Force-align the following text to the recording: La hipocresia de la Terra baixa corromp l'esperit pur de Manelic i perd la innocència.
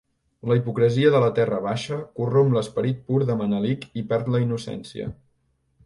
La 0.51 0.55
hipocresia 0.59 1.11
de 1.15 1.19
la 1.23 1.27
Terra 1.41 1.59
baixa 1.67 1.99
corromp 2.21 2.51
l'esperit 2.57 3.07
pur 3.11 3.21
de 3.31 3.37
Manelic 3.43 3.89
i 4.03 4.07
perd 4.15 4.37
la 4.37 4.45
innocència. 4.49 5.17